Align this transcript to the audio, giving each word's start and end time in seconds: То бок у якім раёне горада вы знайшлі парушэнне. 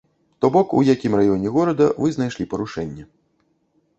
То 0.45 0.49
бок 0.53 0.71
у 0.79 0.79
якім 0.87 1.17
раёне 1.19 1.51
горада 1.59 1.85
вы 2.03 2.13
знайшлі 2.15 2.47
парушэнне. 2.53 3.03